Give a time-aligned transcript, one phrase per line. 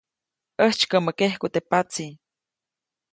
[0.59, 2.05] ʼÄjtsykäʼmä kejku teʼ patsi.